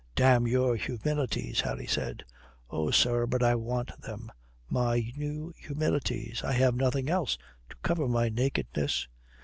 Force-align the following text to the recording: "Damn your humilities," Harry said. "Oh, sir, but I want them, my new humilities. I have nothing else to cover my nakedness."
"Damn 0.15 0.47
your 0.47 0.75
humilities," 0.77 1.61
Harry 1.61 1.85
said. 1.85 2.23
"Oh, 2.71 2.89
sir, 2.89 3.27
but 3.27 3.43
I 3.43 3.53
want 3.53 4.01
them, 4.01 4.31
my 4.67 5.11
new 5.15 5.53
humilities. 5.55 6.43
I 6.43 6.53
have 6.53 6.73
nothing 6.75 7.07
else 7.07 7.37
to 7.69 7.75
cover 7.83 8.07
my 8.07 8.29
nakedness." 8.29 9.07